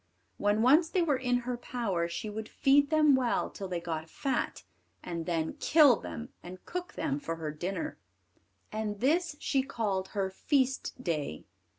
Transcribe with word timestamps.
When 0.39 0.63
once 0.63 0.89
they 0.89 1.03
were 1.03 1.15
in 1.15 1.41
her 1.45 1.57
power, 1.57 2.07
she 2.07 2.27
would 2.27 2.49
feed 2.49 2.89
them 2.89 3.13
well 3.15 3.51
till 3.51 3.67
they 3.67 3.79
got 3.79 4.09
fat, 4.09 4.63
and 5.03 5.27
then 5.27 5.53
kill 5.59 5.95
them 5.97 6.29
and 6.41 6.65
cook 6.65 6.93
them 6.93 7.19
for 7.19 7.35
her 7.35 7.51
dinner; 7.51 7.99
and 8.71 8.99
this 8.99 9.35
she 9.39 9.61
called 9.61 10.07
her 10.17 10.31
feast 10.31 11.03
day. 11.03 11.45